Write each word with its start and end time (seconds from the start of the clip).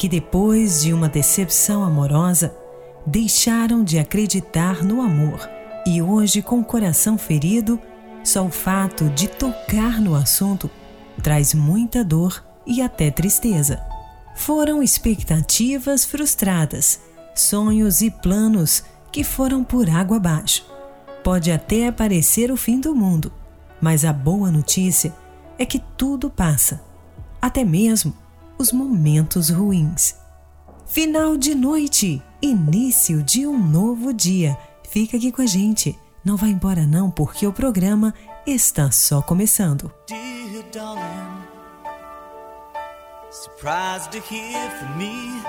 que 0.00 0.08
depois 0.08 0.80
de 0.80 0.94
uma 0.94 1.10
decepção 1.10 1.84
amorosa 1.84 2.56
deixaram 3.04 3.84
de 3.84 3.98
acreditar 3.98 4.82
no 4.82 5.02
amor 5.02 5.46
e 5.86 6.00
hoje, 6.00 6.40
com 6.40 6.60
o 6.60 6.64
coração 6.64 7.18
ferido, 7.18 7.78
só 8.24 8.46
o 8.46 8.50
fato 8.50 9.10
de 9.10 9.28
tocar 9.28 10.00
no 10.00 10.14
assunto 10.14 10.70
traz 11.22 11.52
muita 11.52 12.02
dor 12.02 12.42
e 12.66 12.80
até 12.80 13.10
tristeza. 13.10 13.78
Foram 14.34 14.82
expectativas 14.82 16.06
frustradas, 16.06 17.02
sonhos 17.34 18.00
e 18.00 18.10
planos 18.10 18.82
que 19.12 19.22
foram 19.22 19.62
por 19.62 19.90
água 19.90 20.16
abaixo. 20.16 20.64
Pode 21.22 21.52
até 21.52 21.92
parecer 21.92 22.50
o 22.50 22.56
fim 22.56 22.80
do 22.80 22.94
mundo, 22.94 23.30
mas 23.82 24.06
a 24.06 24.14
boa 24.14 24.50
notícia 24.50 25.14
é 25.58 25.66
que 25.66 25.78
tudo 25.98 26.30
passa, 26.30 26.80
até 27.42 27.62
mesmo 27.64 28.14
os 28.60 28.72
momentos 28.72 29.48
ruins. 29.48 30.14
Final 30.86 31.36
de 31.36 31.54
noite, 31.54 32.22
início 32.42 33.22
de 33.22 33.46
um 33.46 33.58
novo 33.58 34.12
dia. 34.12 34.56
Fica 34.86 35.16
aqui 35.16 35.32
com 35.32 35.40
a 35.40 35.46
gente. 35.46 35.98
Não 36.22 36.36
vá 36.36 36.46
embora 36.46 36.86
não, 36.86 37.10
porque 37.10 37.46
o 37.46 37.52
programa 37.52 38.12
está 38.46 38.90
só 38.90 39.22
começando. 39.22 39.90
Dear 40.06 40.62
darling, 40.72 41.42
surprised 43.30 44.10
to 44.12 44.18
hear 44.18 44.70
from 44.78 44.98
me. 44.98 45.42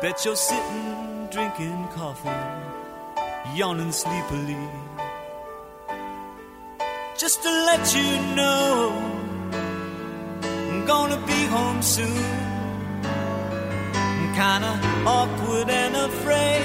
Bet 0.00 0.24
you're 0.24 0.36
sitting 0.36 1.28
drinking 1.30 1.88
coffee, 1.94 2.30
yawning 3.54 3.92
sleepily. 3.92 4.56
Just 7.18 7.42
to 7.42 7.50
let 7.50 7.94
you 7.94 8.34
know 8.34 9.25
gonna 10.86 11.20
be 11.26 11.46
home 11.46 11.82
soon. 11.82 12.24
I'm 14.20 14.32
kinda 14.42 14.72
awkward 15.04 15.68
and 15.68 15.96
afraid. 15.96 16.64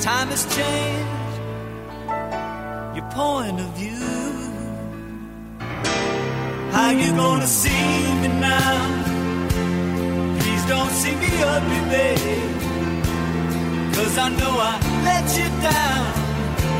Time 0.00 0.28
has 0.28 0.44
changed 0.56 1.34
your 2.96 3.08
point 3.10 3.58
of 3.60 3.70
view. 3.80 4.18
How 6.74 6.90
you 6.90 7.10
gonna 7.24 7.46
see 7.46 7.92
me 8.20 8.28
now? 8.50 8.76
Please 10.38 10.64
don't 10.74 10.92
see 11.00 11.14
me 11.22 11.30
ugly, 11.54 11.80
babe. 11.92 12.56
Cause 13.94 14.14
I 14.18 14.28
know 14.38 14.54
I 14.70 14.74
let 15.08 15.26
you 15.38 15.48
down 15.70 16.04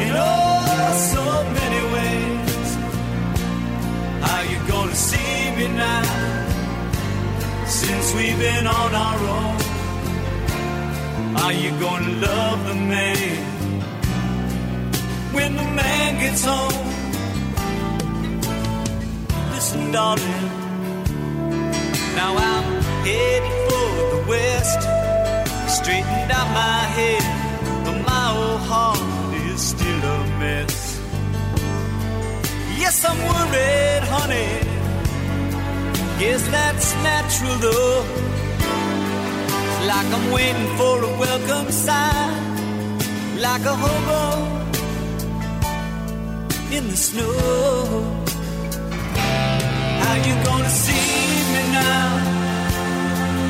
in 0.05 0.13
oh 0.15 0.93
so 1.13 1.23
many 1.59 1.81
ways. 1.93 1.98
Gonna 4.69 4.95
see 4.95 5.57
me 5.57 5.69
now? 5.69 6.39
since 7.69 8.15
we've 8.15 8.39
been 8.39 8.67
on 8.67 8.95
our 8.95 9.21
own. 9.39 9.57
Are 11.43 11.53
you 11.53 11.71
gonna 11.79 12.13
love 12.27 12.67
the 12.67 12.75
man 12.75 13.37
when 15.35 15.57
the 15.57 15.69
man 15.81 16.21
gets 16.23 16.45
home? 16.45 16.87
Listen, 19.53 19.93
darling, 19.93 20.45
now 22.17 22.33
I'm 22.51 22.65
headed 23.07 23.57
for 23.69 23.91
the 24.15 24.23
west. 24.33 24.81
Straightened 25.79 26.31
out 26.39 26.49
my 26.65 26.81
head, 26.99 27.25
but 27.85 27.97
my 28.11 28.27
old 28.41 28.61
heart 28.71 29.35
is 29.53 29.61
still 29.61 30.03
a 30.17 30.19
mess. 30.41 30.88
Yes, 32.89 33.05
I'm 33.05 33.19
worried, 33.31 34.05
honey 34.15 34.51
Guess 36.19 36.43
that's 36.49 36.89
natural 37.09 37.57
though. 37.65 38.05
It's 39.67 39.81
like 39.93 40.09
I'm 40.17 40.27
waiting 40.33 40.71
for 40.79 40.95
a 41.11 41.13
welcome 41.25 41.71
sign, 41.71 42.33
like 43.47 43.65
a 43.73 43.77
hobo 43.83 44.23
in 46.77 46.89
the 46.89 46.97
snow. 46.97 47.35
How 50.03 50.15
you 50.27 50.35
gonna 50.49 50.73
see 50.85 51.09
me 51.55 51.63
now? 51.81 52.07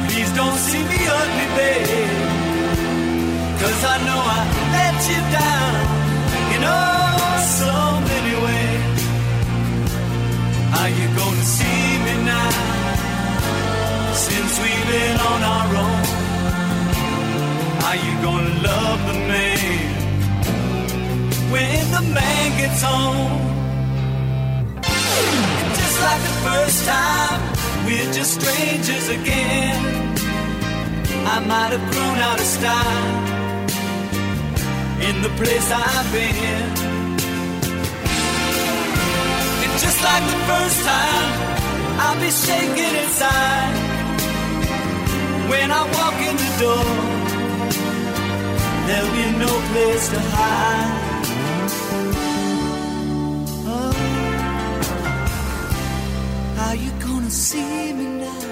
Please 0.08 0.32
don't 0.40 0.58
see 0.68 0.82
me 0.92 1.00
ugly, 1.20 1.48
babe. 1.58 2.22
Cause 3.60 3.80
I 3.94 3.96
know 4.06 4.20
I 4.36 4.40
let 4.76 4.96
you 5.10 5.20
down 5.38 5.72
in 6.54 6.60
oh 6.76 7.38
so 7.60 7.72
many 8.10 8.34
ways. 8.44 8.57
How 10.78 10.86
you 10.86 11.08
gonna 11.16 11.42
see 11.42 11.86
me 12.06 12.14
now? 12.24 12.50
Since 14.14 14.52
we've 14.62 14.86
been 14.94 15.18
on 15.32 15.40
our 15.54 15.70
own, 15.84 16.04
how 17.82 17.94
you 18.06 18.14
gonna 18.22 18.54
love 18.70 19.00
the 19.10 19.18
man 19.32 19.58
when 21.50 21.82
the 21.96 22.02
man 22.14 22.46
gets 22.60 22.80
home? 22.80 23.32
Just 25.80 25.96
like 26.06 26.22
the 26.30 26.36
first 26.46 26.78
time, 26.86 27.40
we're 27.84 28.12
just 28.12 28.40
strangers 28.40 29.08
again. 29.08 29.80
I 31.34 31.40
might 31.40 31.72
have 31.76 31.86
grown 31.90 32.18
out 32.28 32.38
of 32.38 32.46
style 32.46 33.08
in 35.08 35.22
the 35.22 35.30
place 35.40 35.68
I've 35.72 36.12
been 36.12 36.97
just 39.80 40.02
like 40.02 40.24
the 40.32 40.38
first 40.50 40.78
time, 40.84 41.32
I'll 42.02 42.20
be 42.20 42.30
shaking 42.30 42.94
inside 43.04 43.74
when 45.50 45.70
I 45.70 45.82
walk 45.96 46.16
in 46.28 46.34
the 46.44 46.50
door. 46.64 46.88
There'll 48.86 49.14
be 49.20 49.26
no 49.44 49.52
place 49.70 50.08
to 50.14 50.20
hide. 50.34 51.26
Oh, 53.74 53.92
how 56.56 56.72
you 56.72 56.90
gonna 57.06 57.30
see 57.30 57.92
me 57.92 58.06
now? 58.24 58.44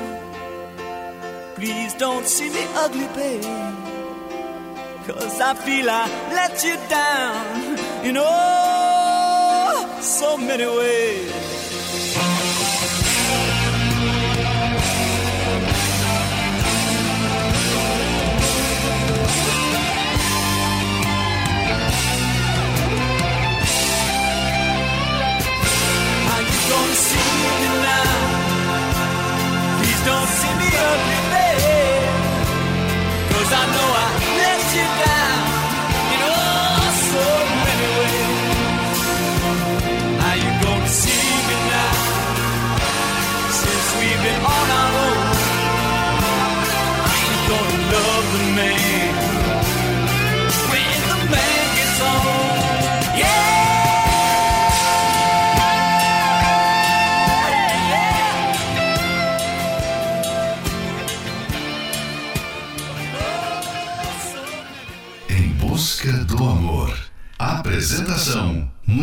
Please 1.57 1.95
don't 1.95 2.27
see 2.27 2.51
me 2.51 2.65
ugly, 2.85 3.09
babe. 3.17 3.43
Cause 5.07 5.41
I 5.41 5.55
feel 5.55 5.89
I 5.89 6.05
let 6.39 6.65
you 6.65 6.77
down, 6.89 8.05
you 8.05 8.13
know 8.13 8.76
so 10.07 10.37
many 10.37 10.65
ways. 10.65 11.46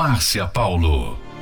Márcia 0.03 0.51
Paulo. 0.51 1.32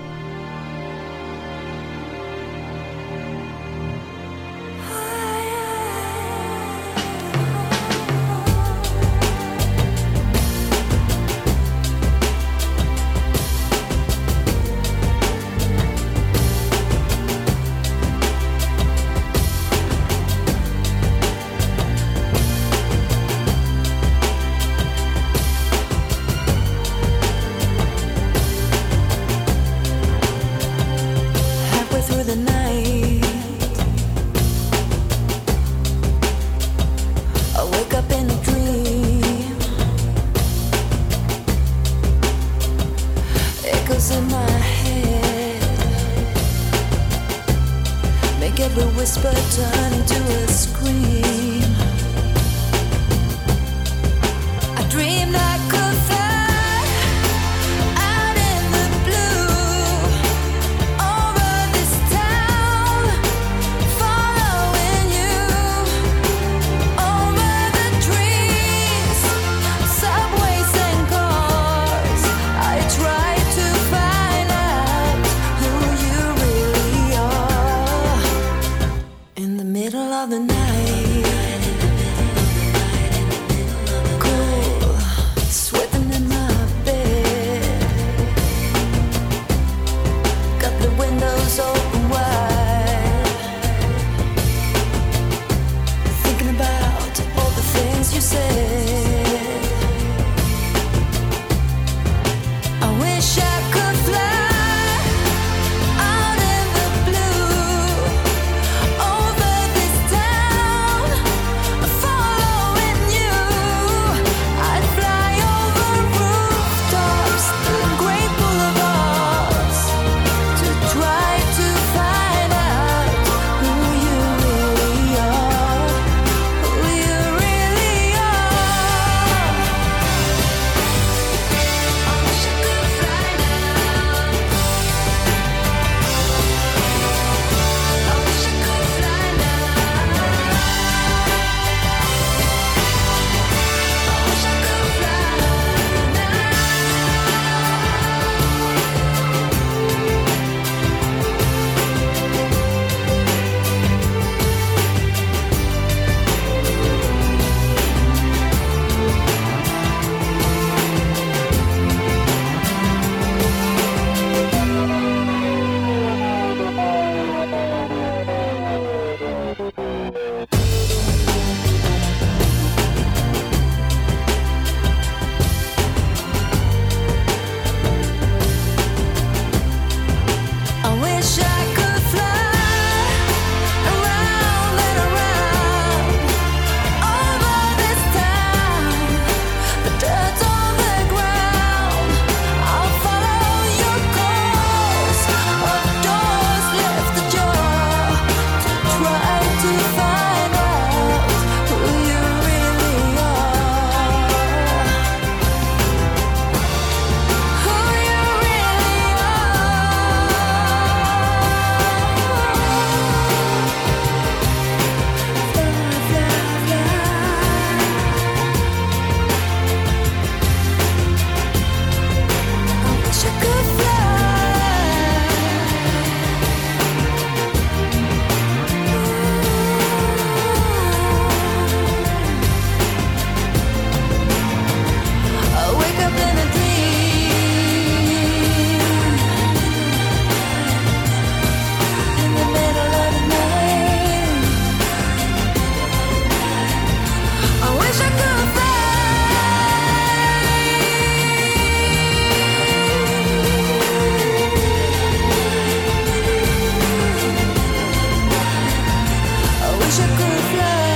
Twice, 259.92 260.00
three 260.00 260.91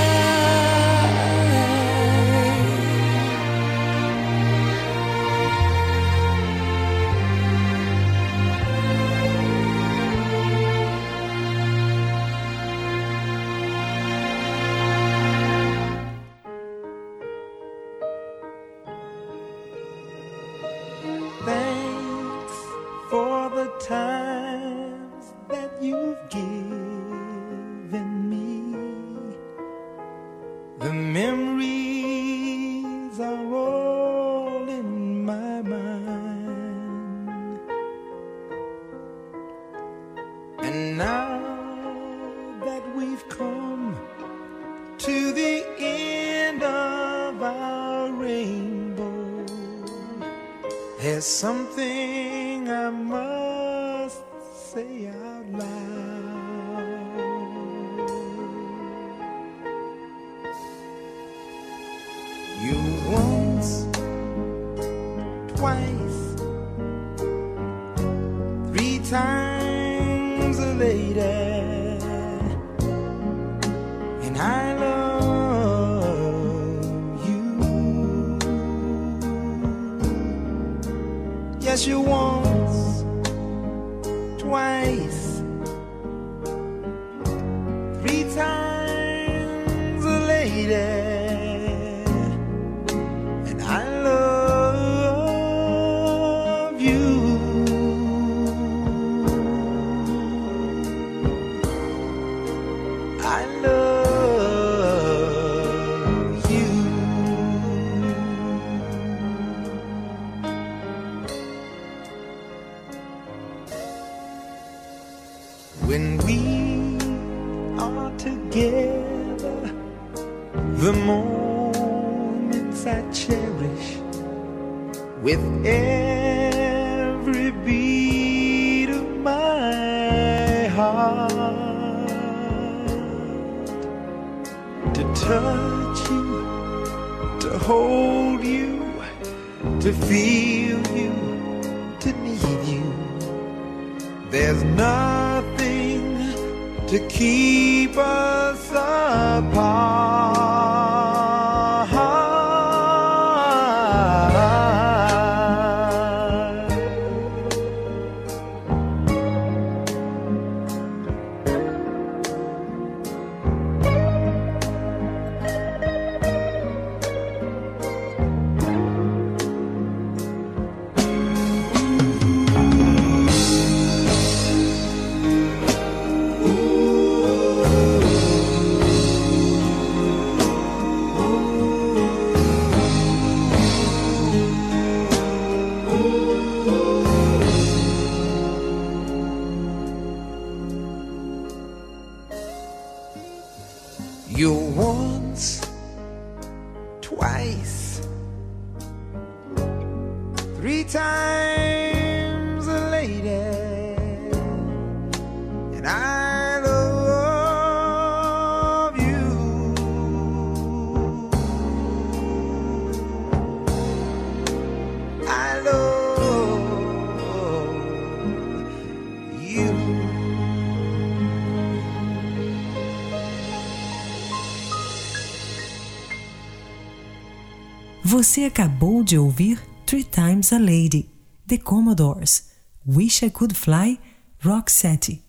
Você 228.16 228.44
acabou 228.44 229.04
de 229.04 229.18
ouvir 229.18 229.62
Three 229.84 230.02
Times 230.02 230.50
a 230.50 230.58
Lady, 230.58 231.06
The 231.46 231.58
Commodores, 231.58 232.46
Wish 232.88 233.22
I 233.22 233.28
Could 233.28 233.54
Fly, 233.54 234.00
Roxette, 234.42 235.22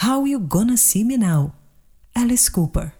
How 0.00 0.28
You 0.28 0.38
Gonna 0.38 0.76
See 0.76 1.02
Me 1.02 1.16
Now, 1.16 1.52
Alice 2.14 2.48
Cooper. 2.48 2.94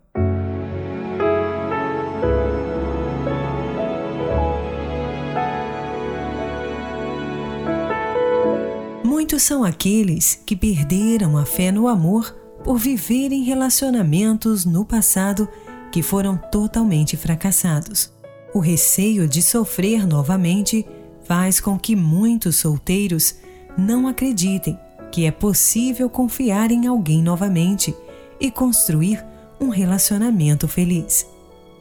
Muitos 9.04 9.44
são 9.44 9.62
aqueles 9.62 10.42
que 10.44 10.56
perderam 10.56 11.38
a 11.38 11.46
fé 11.46 11.70
no 11.70 11.86
amor 11.86 12.36
por 12.64 12.78
viverem 12.78 13.44
relacionamentos 13.44 14.64
no 14.64 14.84
passado 14.84 15.48
que 15.92 16.02
foram 16.02 16.36
totalmente 16.36 17.16
fracassados. 17.16 18.18
O 18.52 18.58
receio 18.58 19.28
de 19.28 19.42
sofrer 19.42 20.06
novamente 20.06 20.86
faz 21.24 21.60
com 21.60 21.78
que 21.78 21.94
muitos 21.94 22.56
solteiros 22.56 23.36
não 23.78 24.08
acreditem 24.08 24.78
que 25.12 25.24
é 25.24 25.30
possível 25.30 26.08
confiar 26.08 26.70
em 26.70 26.86
alguém 26.86 27.22
novamente 27.22 27.94
e 28.40 28.50
construir 28.50 29.24
um 29.60 29.68
relacionamento 29.68 30.66
feliz. 30.66 31.26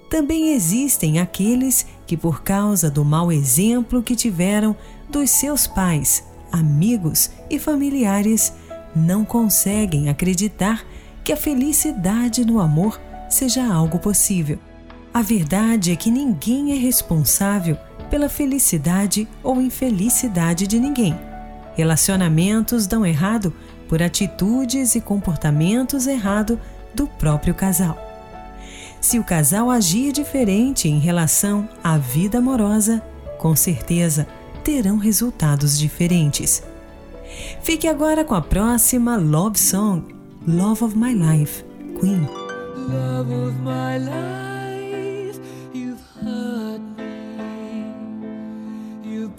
Também 0.10 0.54
existem 0.54 1.20
aqueles 1.20 1.86
que, 2.06 2.18
por 2.18 2.42
causa 2.42 2.90
do 2.90 3.06
mau 3.06 3.32
exemplo 3.32 4.02
que 4.04 4.16
tiveram 4.16 4.76
dos 5.10 5.30
seus 5.30 5.68
pais, 5.68 6.24
amigos 6.52 7.30
e 7.50 7.60
familiares, 7.60 8.54
não 8.96 9.24
conseguem 9.24 10.10
acreditar 10.10 10.86
que 11.24 11.32
a 11.32 11.38
felicidade 11.38 12.44
no 12.44 12.60
amor 12.60 13.00
seja 13.30 13.64
algo 13.64 14.00
possível. 14.00 14.58
A 15.20 15.22
verdade 15.22 15.92
é 15.92 15.98
que 15.98 16.10
ninguém 16.10 16.72
é 16.72 16.76
responsável 16.76 17.78
pela 18.10 18.30
felicidade 18.30 19.28
ou 19.44 19.60
infelicidade 19.60 20.66
de 20.66 20.80
ninguém. 20.80 21.14
Relacionamentos 21.76 22.88
dão 22.88 23.06
errado 23.06 23.54
por 23.90 24.02
atitudes 24.02 24.96
e 24.96 25.02
comportamentos 25.02 26.08
errados 26.08 26.58
do 26.96 27.06
próprio 27.06 27.54
casal. 27.54 27.98
Se 29.02 29.20
o 29.20 29.24
casal 29.26 29.70
agir 29.70 30.14
diferente 30.14 30.88
em 30.88 31.00
relação 31.00 31.68
à 31.84 31.98
vida 31.98 32.38
amorosa, 32.38 33.04
com 33.40 33.54
certeza 33.58 34.26
terão 34.64 34.96
resultados 34.96 35.78
diferentes. 35.78 36.64
Fique 37.62 37.90
agora 37.90 38.24
com 38.24 38.36
a 38.36 38.42
próxima 38.42 39.18
Love 39.18 39.60
Song, 39.60 40.16
Love 40.48 40.86
of 40.86 40.98
My 40.98 41.14
Life, 41.14 41.66
Queen. 42.00 42.26
Love 42.88 43.34
of 43.34 43.58
my 43.60 43.98
life. 44.00 44.59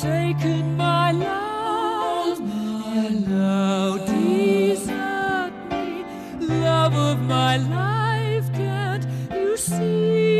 Taken 0.00 0.78
my 0.78 1.12
love, 1.12 2.40
and 2.40 3.28
now 3.28 3.98
desert 3.98 5.52
me, 5.70 6.04
love 6.40 6.94
of 6.94 7.20
my 7.20 7.58
life, 7.58 8.50
can't 8.54 9.06
you 9.30 9.58
see? 9.58 10.39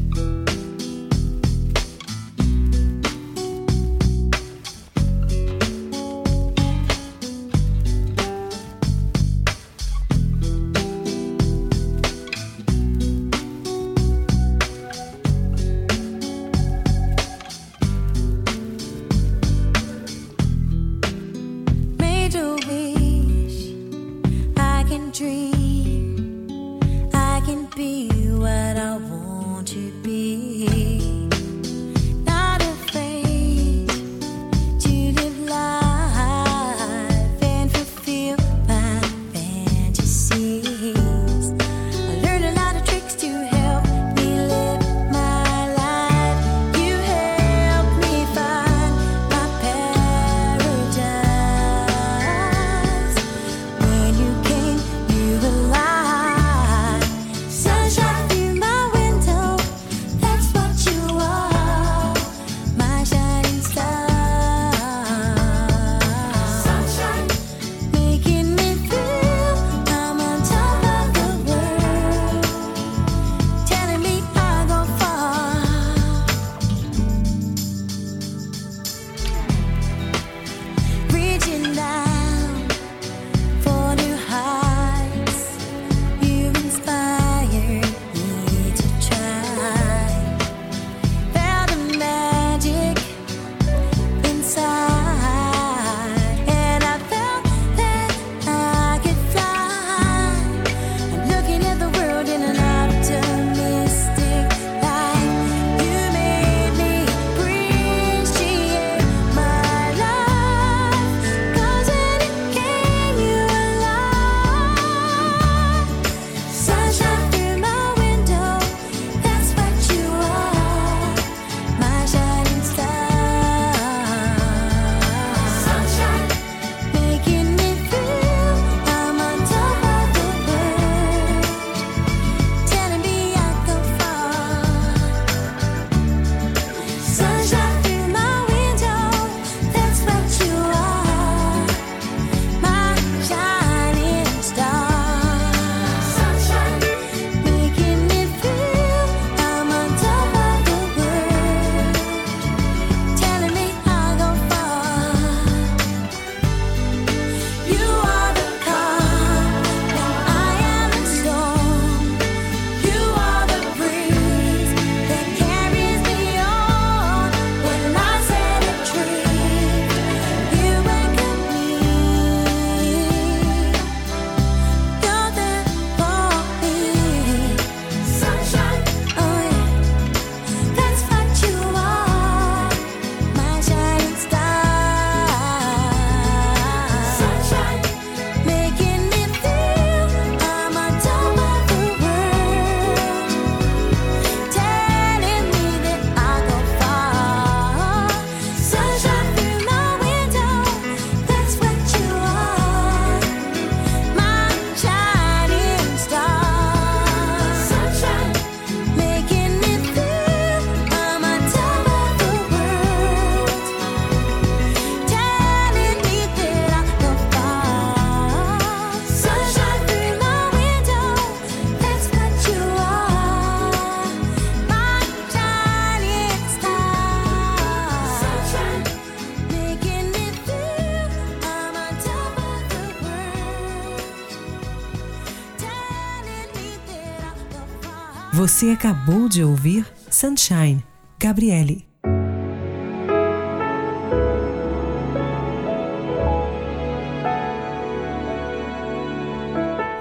Você 238.41 238.71
acabou 238.71 239.29
de 239.29 239.43
ouvir 239.43 239.85
Sunshine, 240.09 240.83
Gabriele. 241.19 241.87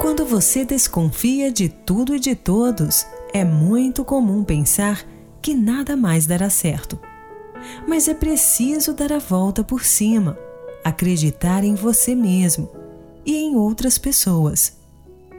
Quando 0.01 0.25
você 0.25 0.65
desconfia 0.65 1.53
de 1.53 1.69
tudo 1.69 2.17
e 2.17 2.19
de 2.19 2.35
todos, 2.35 3.05
é 3.35 3.45
muito 3.45 4.07
comum 4.07 4.43
pensar 4.43 5.07
que 5.43 5.53
nada 5.53 5.95
mais 5.95 6.25
dará 6.25 6.49
certo. 6.49 6.99
Mas 7.87 8.09
é 8.09 8.15
preciso 8.15 8.95
dar 8.95 9.13
a 9.13 9.19
volta 9.19 9.63
por 9.63 9.85
cima, 9.85 10.39
acreditar 10.83 11.63
em 11.63 11.75
você 11.75 12.15
mesmo 12.15 12.71
e 13.27 13.37
em 13.37 13.55
outras 13.55 13.99
pessoas. 13.99 14.79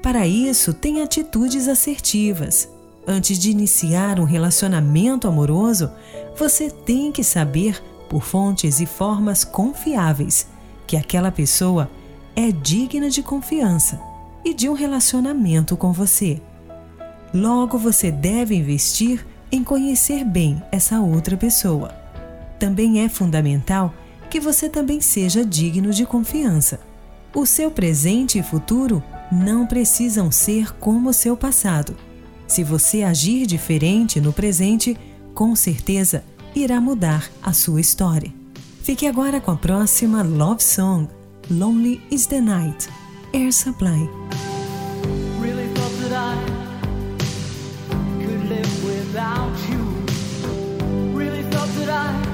Para 0.03 0.27
isso, 0.27 0.71
tem 0.71 1.01
atitudes 1.01 1.67
assertivas. 1.67 2.70
Antes 3.05 3.39
de 3.39 3.49
iniciar 3.49 4.19
um 4.19 4.23
relacionamento 4.23 5.27
amoroso, 5.27 5.91
você 6.37 6.69
tem 6.69 7.11
que 7.11 7.23
saber, 7.23 7.81
por 8.07 8.23
fontes 8.23 8.79
e 8.79 8.85
formas 8.85 9.43
confiáveis, 9.43 10.47
que 10.85 10.95
aquela 10.95 11.31
pessoa 11.31 11.89
é 12.35 12.51
digna 12.51 13.09
de 13.09 13.23
confiança 13.23 13.99
e 14.45 14.53
de 14.53 14.69
um 14.69 14.73
relacionamento 14.73 15.75
com 15.75 15.91
você. 15.91 16.41
Logo, 17.33 17.77
você 17.77 18.11
deve 18.11 18.55
investir 18.55 19.25
em 19.51 19.63
conhecer 19.63 20.23
bem 20.23 20.61
essa 20.71 20.99
outra 20.99 21.35
pessoa. 21.35 21.89
Também 22.59 23.03
é 23.03 23.09
fundamental 23.09 23.93
que 24.29 24.39
você 24.39 24.69
também 24.69 25.01
seja 25.01 25.45
digno 25.45 25.91
de 25.91 26.05
confiança. 26.05 26.79
O 27.33 27.45
seu 27.45 27.71
presente 27.71 28.37
e 28.37 28.43
futuro 28.43 29.01
não 29.31 29.65
precisam 29.65 30.31
ser 30.31 30.73
como 30.75 31.09
o 31.09 31.13
seu 31.13 31.35
passado 31.35 31.95
se 32.51 32.65
você 32.65 33.03
agir 33.03 33.47
diferente 33.47 34.19
no 34.19 34.33
presente, 34.33 34.97
com 35.33 35.55
certeza 35.55 36.21
irá 36.53 36.81
mudar 36.81 37.31
a 37.41 37.53
sua 37.53 37.79
história. 37.79 38.29
Fique 38.83 39.07
agora 39.07 39.39
com 39.39 39.51
a 39.51 39.55
próxima 39.55 40.21
Love 40.21 40.61
Song, 40.61 41.07
Lonely 41.49 42.01
is 42.11 42.25
the 42.25 42.41
Night, 42.41 42.89
Air 43.31 43.53
Supply. 43.53 44.05
Really 45.39 45.71
could 48.19 48.49
live 48.49 48.83
without 48.83 49.57
you. 49.69 51.15
Really 51.15 51.43
thought 51.43 51.69
that 51.79 51.89
I 51.89 52.30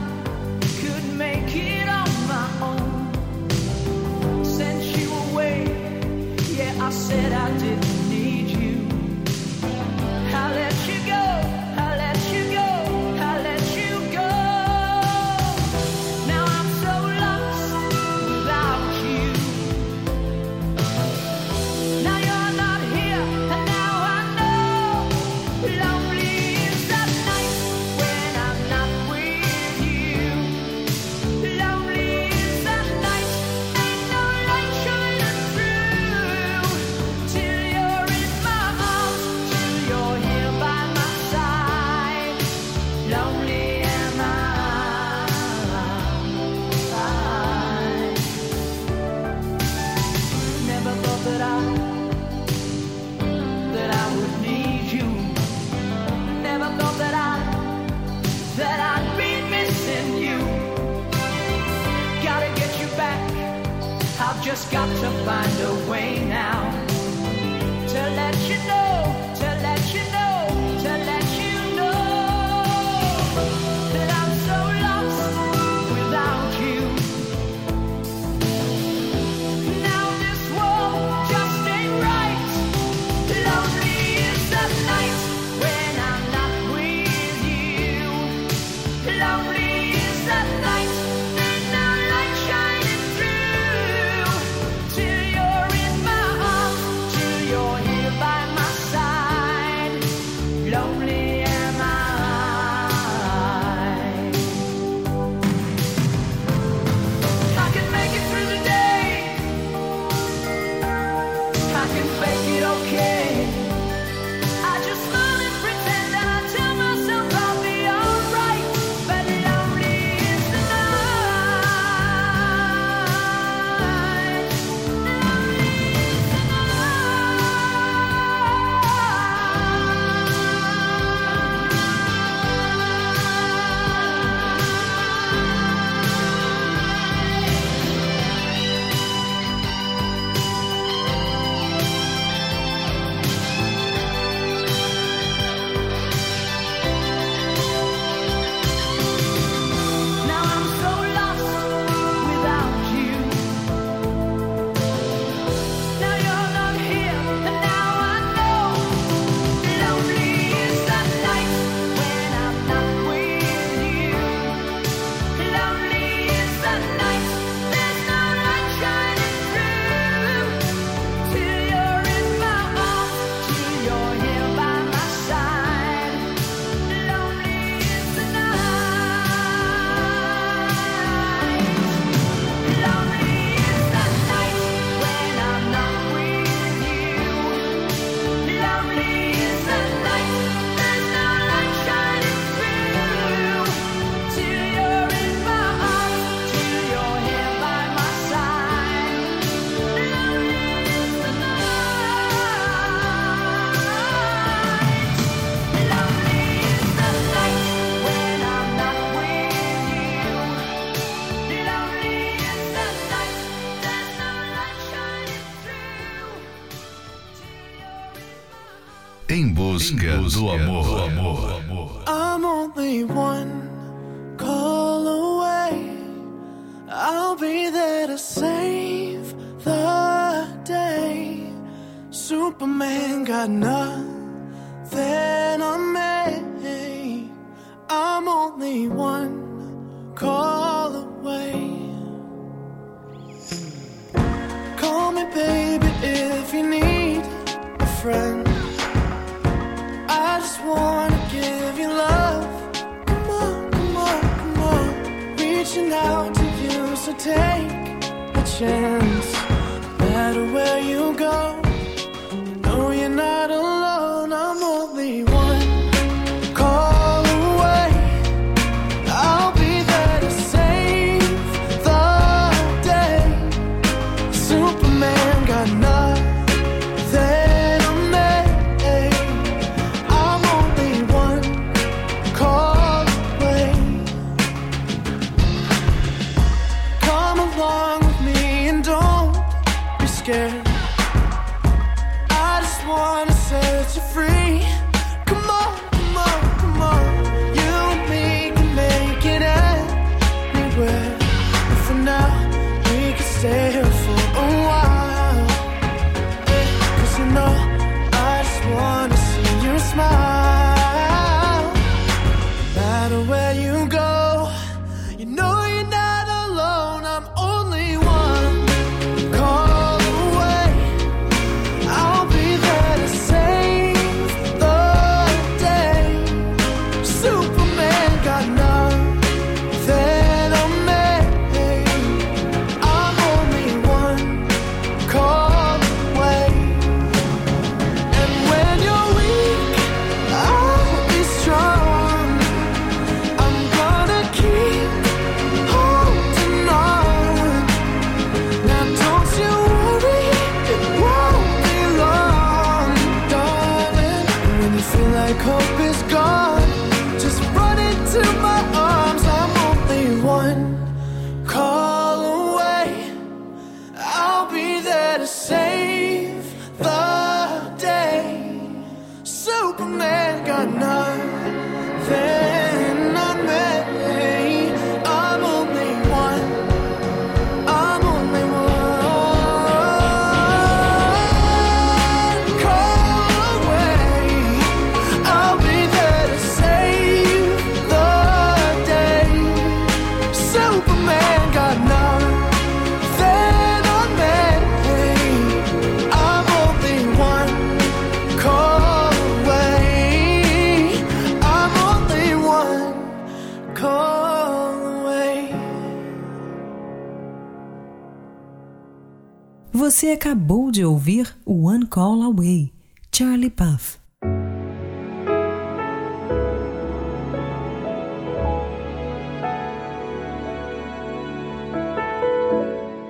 Você 410.08 410.14
acabou 410.14 410.72
de 410.72 410.86
ouvir 410.86 411.38
One 411.46 411.86
Call 411.86 412.24
Away, 412.24 412.72
Charlie 413.14 413.50
Puth. 413.50 414.00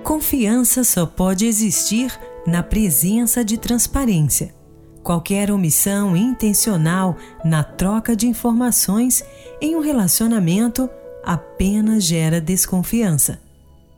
Confiança 0.03 0.83
só 0.83 1.05
pode 1.05 1.45
existir 1.45 2.19
na 2.47 2.63
presença 2.63 3.45
de 3.45 3.59
transparência. 3.59 4.55
Qualquer 5.03 5.51
omissão 5.51 6.17
intencional 6.17 7.15
na 7.45 7.63
troca 7.63 8.15
de 8.15 8.25
informações 8.25 9.23
em 9.61 9.75
um 9.75 9.81
relacionamento 9.81 10.89
apenas 11.23 12.03
gera 12.03 12.41
desconfiança. 12.41 13.39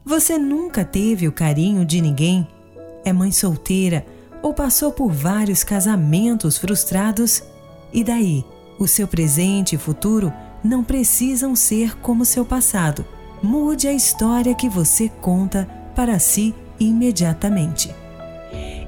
Você 0.04 0.36
nunca 0.36 0.84
teve 0.84 1.26
o 1.26 1.32
carinho 1.32 1.82
de 1.86 2.02
ninguém? 2.02 2.46
É 3.04 3.12
mãe 3.12 3.32
solteira 3.32 4.04
ou 4.42 4.54
passou 4.54 4.92
por 4.92 5.10
vários 5.10 5.64
casamentos 5.64 6.58
frustrados? 6.58 7.42
E 7.92 8.04
daí? 8.04 8.44
O 8.78 8.86
seu 8.86 9.06
presente 9.06 9.74
e 9.74 9.78
futuro 9.78 10.32
não 10.64 10.82
precisam 10.82 11.54
ser 11.54 11.96
como 11.98 12.24
seu 12.24 12.44
passado. 12.44 13.04
Mude 13.42 13.88
a 13.88 13.92
história 13.92 14.54
que 14.54 14.68
você 14.68 15.10
conta 15.20 15.68
para 15.94 16.18
si 16.18 16.54
imediatamente. 16.78 17.94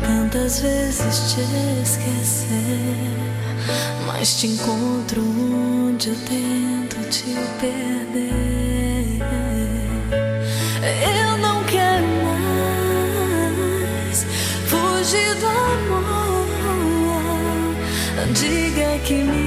tantas 0.00 0.60
vezes 0.60 1.34
te 1.34 1.40
esquecer. 1.82 2.46
Mas 4.06 4.36
te 4.36 4.46
encontro 4.46 5.22
onde 5.22 6.10
eu 6.10 6.16
tento 6.24 7.08
te 7.10 7.34
perder. 7.60 8.51
give 19.04 19.26
me 19.26 19.41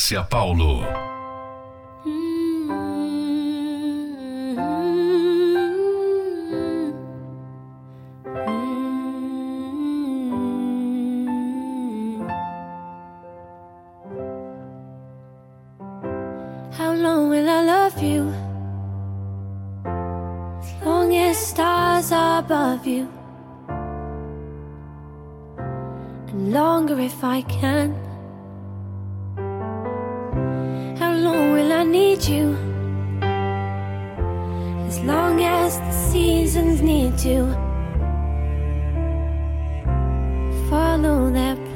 Márcia 0.00 0.22
Paulo. 0.22 1.09
follow 40.70 41.30
that 41.32 41.69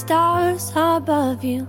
stars 0.00 0.72
above 0.74 1.44
you. 1.44 1.68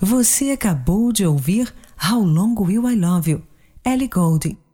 Você 0.00 0.52
acabou 0.52 1.12
de 1.12 1.26
ouvir 1.26 1.74
How 2.02 2.24
Long 2.24 2.54
Will 2.58 2.88
I 2.88 2.96
Love 2.96 3.30
You, 3.30 3.42
Ellie 3.84 4.08
Goulding. 4.08 4.69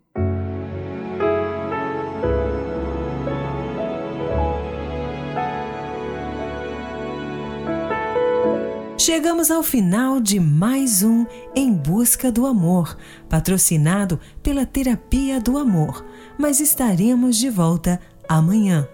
Chegamos 9.16 9.50
ao 9.50 9.62
final 9.62 10.20
de 10.20 10.38
mais 10.38 11.02
um 11.02 11.24
Em 11.54 11.72
Busca 11.72 12.30
do 12.30 12.44
Amor, 12.44 12.98
patrocinado 13.30 14.20
pela 14.42 14.66
Terapia 14.66 15.40
do 15.40 15.56
Amor, 15.56 16.04
mas 16.38 16.60
estaremos 16.60 17.38
de 17.38 17.48
volta 17.48 17.98
amanhã. 18.28 18.86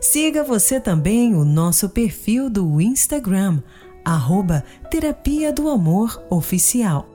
Siga 0.00 0.42
você 0.42 0.80
também 0.80 1.36
o 1.36 1.44
nosso 1.44 1.88
perfil 1.88 2.50
do 2.50 2.80
Instagram, 2.80 3.62
arroba 4.04 4.64
Terapia 4.90 5.52
do 5.52 5.68
Amor 5.68 6.20
Oficial. 6.28 7.08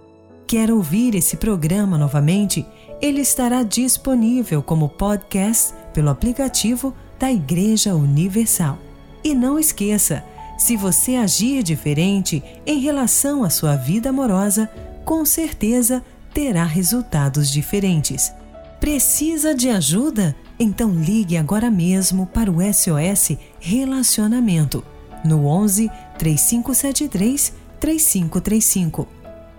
Quer 0.48 0.72
ouvir 0.72 1.16
esse 1.16 1.36
programa 1.36 1.98
novamente? 1.98 2.66
Ele 3.02 3.20
estará 3.20 3.64
disponível 3.64 4.64
como 4.64 4.88
podcast 4.88 5.74
pelo 5.94 6.10
aplicativo 6.10 6.96
da 7.20 7.30
Igreja 7.30 7.94
Universal. 7.94 8.80
E 9.22 9.36
não 9.36 9.60
esqueça, 9.60 10.24
se 10.60 10.76
você 10.76 11.16
agir 11.16 11.64
diferente 11.64 12.44
em 12.66 12.80
relação 12.80 13.46
à 13.46 13.50
sua 13.50 13.78
vida 13.78 14.10
amorosa, 14.10 14.70
com 15.06 15.24
certeza 15.24 16.04
terá 16.34 16.66
resultados 16.66 17.50
diferentes. 17.50 18.32
Precisa 18.80 19.56
de 19.56 19.70
ajuda? 19.70 20.36
Então 20.60 20.92
ligue 20.92 21.38
agora 21.38 21.72
mesmo 21.72 22.28
para 22.28 22.52
o 22.52 22.58
SOS 22.62 23.38
Relacionamento 23.60 24.84
no 25.24 25.46
11 25.48 25.90
3573 26.18 27.54
3535. 27.80 29.08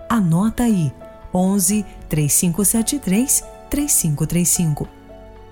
Anota 0.08 0.64
aí: 0.64 0.92
11 1.32 1.84
3573 2.08 3.42
3535. 3.70 5.00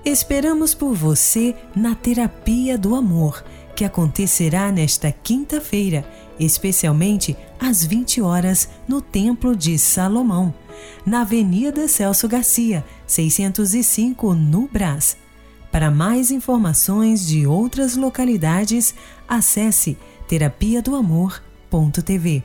Esperamos 0.04 0.74
por 0.74 0.94
você 0.94 1.54
na 1.74 1.94
Terapia 1.94 2.78
do 2.78 2.94
Amor, 2.94 3.44
que 3.78 3.84
acontecerá 3.84 4.72
nesta 4.72 5.12
quinta-feira, 5.12 6.04
especialmente 6.36 7.36
às 7.60 7.84
20 7.84 8.20
horas, 8.20 8.68
no 8.88 9.00
Templo 9.00 9.54
de 9.54 9.78
Salomão, 9.78 10.52
na 11.06 11.20
Avenida 11.20 11.86
Celso 11.86 12.26
Garcia, 12.26 12.84
605, 13.06 14.34
no 14.34 14.66
Brás. 14.66 15.16
Para 15.70 15.92
mais 15.92 16.32
informações 16.32 17.24
de 17.24 17.46
outras 17.46 17.94
localidades, 17.94 18.96
acesse 19.28 19.96
terapia 20.26 20.82
do 20.82 20.96
amor.tv. 20.96 22.42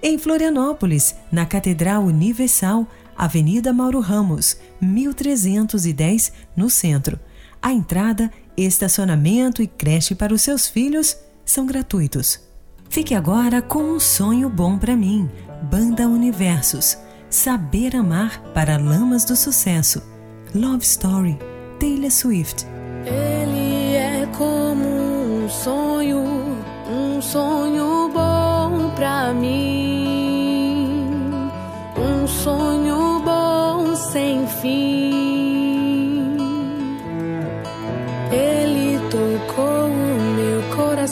Em 0.00 0.16
Florianópolis, 0.16 1.16
na 1.32 1.44
Catedral 1.44 2.04
Universal, 2.04 2.86
Avenida 3.18 3.72
Mauro 3.72 3.98
Ramos, 3.98 4.56
1310, 4.80 6.32
no 6.54 6.70
centro. 6.70 7.18
A 7.60 7.72
entrada, 7.72 8.30
estacionamento 8.56 9.62
e 9.62 9.66
creche 9.66 10.14
para 10.14 10.34
os 10.34 10.42
seus 10.42 10.66
filhos 10.66 11.16
são 11.44 11.66
gratuitos. 11.66 12.40
Fique 12.88 13.14
agora 13.14 13.62
com 13.62 13.82
um 13.82 14.00
sonho 14.00 14.48
bom 14.48 14.78
para 14.78 14.94
mim. 14.94 15.28
Banda 15.62 16.06
Universos. 16.06 16.98
Saber 17.30 17.96
amar 17.96 18.42
para 18.52 18.76
lamas 18.76 19.24
do 19.24 19.34
sucesso. 19.34 20.02
Love 20.54 20.84
Story. 20.84 21.38
Taylor 21.80 22.10
Swift. 22.10 22.66
Ele 23.06 23.94
é 23.94 24.28
como 24.36 24.86
um 25.44 25.48
sonho, 25.48 26.22
um 26.88 27.20
sonho 27.20 28.08
bom 28.12 28.90
pra 28.94 29.32
mim, 29.34 29.91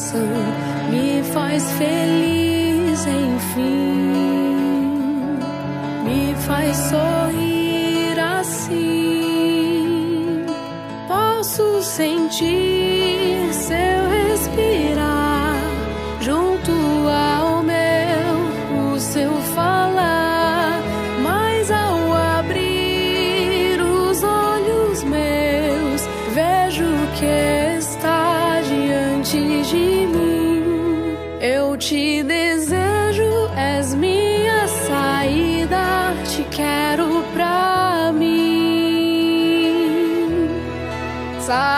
coração, 0.01 0.27
me 0.91 1.23
faz 1.33 1.71
feliz, 1.73 3.07
enfim, 3.07 4.39
me 6.05 6.35
faz 6.47 6.77
sorrir 6.77 8.19
assim. 8.19 8.77
Posso 11.07 11.83
sentir 11.83 12.70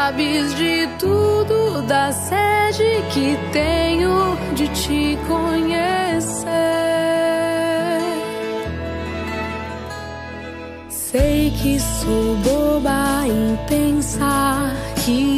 Sabes 0.05 0.53
de 0.57 0.89
tudo 0.99 1.81
da 1.83 2.11
sede 2.11 3.05
que 3.15 3.39
tenho 3.53 4.37
de 4.53 4.67
te 4.67 5.17
conhecer. 5.29 6.51
Sei 10.89 11.53
que 11.53 11.79
sou 11.79 12.35
boba 12.39 13.29
em 13.29 13.57
pensar 13.69 14.75
que 15.05 15.32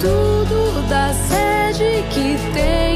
tudo 0.00 0.82
da 0.88 1.12
sede 1.12 2.02
que 2.10 2.36
tenho 2.52 2.95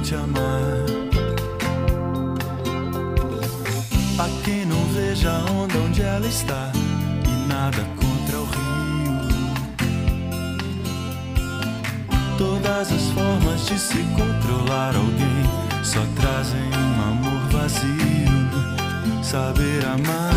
te 0.00 0.14
amar. 0.14 0.86
A 4.18 4.44
quem 4.44 4.64
não 4.66 4.84
veja 4.94 5.30
a 5.30 5.52
onda 5.52 5.78
onde 5.78 6.02
ela 6.02 6.26
está 6.26 6.72
e 7.26 7.48
nada 7.48 7.84
contra 7.96 8.38
o 8.38 8.44
rio. 8.44 9.20
Todas 12.38 12.92
as 12.92 13.02
formas 13.10 13.66
de 13.66 13.78
se 13.78 13.98
controlar 14.16 14.94
alguém 14.96 15.84
só 15.84 16.00
trazem 16.16 16.60
um 16.60 17.02
amor 17.10 17.48
vazio. 17.50 18.30
Saber 19.22 19.84
amar, 19.86 20.34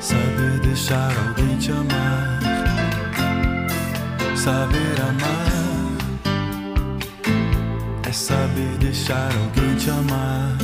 saber 0.00 0.60
deixar 0.60 1.12
alguém 1.16 1.56
te 1.56 1.70
amar, 1.70 2.40
saber 4.34 5.00
amar 5.00 5.45
saber 8.16 8.78
deixar 8.78 9.30
alguém 9.36 9.76
te 9.76 9.90
amar. 9.90 10.56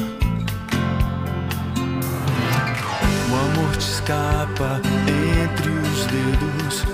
O 3.30 3.34
amor 3.34 3.76
te 3.76 3.86
escapa 3.86 4.80
entre 5.06 5.70
os 5.70 6.06
dedos 6.06 6.84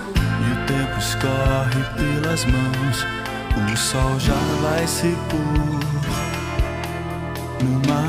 e 0.42 0.52
o 0.52 0.56
tempo 0.66 0.98
escorre 0.98 1.82
pelas 1.96 2.44
mãos. 2.44 3.06
O 3.72 3.76
sol 3.76 4.18
já 4.18 4.34
vai 4.62 4.86
se 4.86 5.16
pôr 5.30 5.80
no 7.64 7.88
mar. 7.88 8.07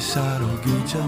Saber 0.00 0.40
deixar 0.64 1.06